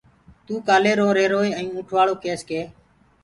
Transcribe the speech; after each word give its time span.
توٚ 0.45 0.59
ڪآلي 0.67 0.91
روهيروئي 0.99 1.49
ائيٚنٚ 1.57 1.71
اُنٚٺ 1.75 1.87
وآݪو 1.95 2.13
ڪيس 2.23 2.39
ڪي 2.49 2.61